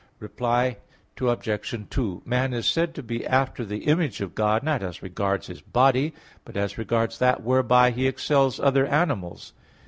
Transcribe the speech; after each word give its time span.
Reply 0.17 0.77
Obj. 1.21 1.75
2: 1.91 2.21
Man 2.25 2.53
is 2.55 2.65
said 2.65 2.95
to 2.95 3.03
be 3.03 3.23
after 3.23 3.63
the 3.63 3.83
image 3.83 4.19
of 4.19 4.33
God, 4.33 4.63
not 4.63 4.81
as 4.81 5.03
regards 5.03 5.45
his 5.45 5.61
body, 5.61 6.15
but 6.43 6.57
as 6.57 6.75
regards 6.75 7.19
that 7.19 7.43
whereby 7.43 7.91
he 7.91 8.07
excels 8.07 8.59
other 8.59 8.87
animals. 8.87 9.53